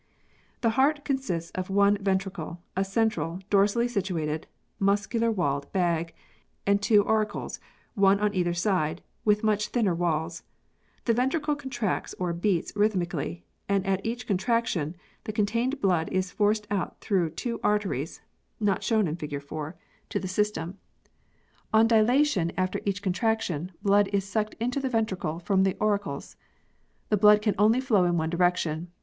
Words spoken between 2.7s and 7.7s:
a central, dorsally situated, muscular walled bag, and two auricles,